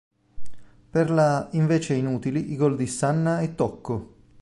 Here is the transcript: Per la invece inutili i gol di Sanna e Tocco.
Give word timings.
Per 0.89 1.11
la 1.11 1.47
invece 1.51 1.93
inutili 1.93 2.51
i 2.51 2.55
gol 2.55 2.75
di 2.75 2.87
Sanna 2.87 3.41
e 3.41 3.53
Tocco. 3.53 4.15